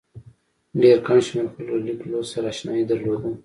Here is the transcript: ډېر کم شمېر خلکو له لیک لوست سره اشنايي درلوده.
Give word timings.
ډېر 0.81 0.97
کم 1.07 1.17
شمېر 1.25 1.45
خلکو 1.53 1.73
له 1.75 1.77
لیک 1.85 2.01
لوست 2.11 2.31
سره 2.33 2.47
اشنايي 2.53 2.83
درلوده. 2.89 3.29